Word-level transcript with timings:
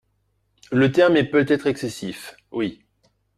le 0.71 0.91
terme 0.91 1.15
est 1.15 1.29
peut-être 1.29 1.67
excessif, 1.67 2.35
Oui 2.49 2.83